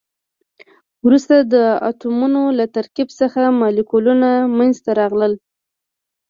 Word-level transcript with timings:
وروسته 1.05 1.35
د 1.53 1.55
اتمونو 1.89 2.41
له 2.57 2.65
ترکیب 2.75 3.07
څخه 3.19 3.41
مالیکولونه 3.59 4.29
منځ 4.57 4.75
ته 4.85 4.91
راغلل. 4.99 5.33